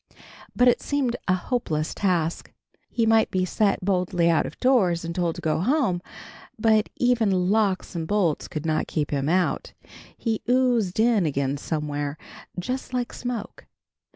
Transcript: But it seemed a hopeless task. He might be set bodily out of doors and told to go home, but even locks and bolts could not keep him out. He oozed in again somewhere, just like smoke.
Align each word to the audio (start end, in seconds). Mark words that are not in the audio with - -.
But 0.55 0.67
it 0.67 0.81
seemed 0.81 1.15
a 1.27 1.35
hopeless 1.35 1.93
task. 1.93 2.51
He 2.89 3.05
might 3.05 3.29
be 3.29 3.45
set 3.45 3.85
bodily 3.85 4.31
out 4.31 4.47
of 4.47 4.59
doors 4.59 5.05
and 5.05 5.13
told 5.13 5.35
to 5.35 5.41
go 5.41 5.59
home, 5.59 6.01
but 6.57 6.89
even 6.95 7.51
locks 7.51 7.93
and 7.93 8.07
bolts 8.07 8.47
could 8.47 8.65
not 8.65 8.87
keep 8.87 9.11
him 9.11 9.29
out. 9.29 9.73
He 10.17 10.41
oozed 10.49 10.99
in 10.99 11.27
again 11.27 11.55
somewhere, 11.57 12.17
just 12.59 12.95
like 12.95 13.13
smoke. 13.13 13.67